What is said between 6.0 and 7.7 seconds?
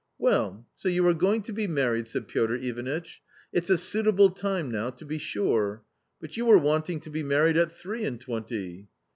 But you were wanting to be married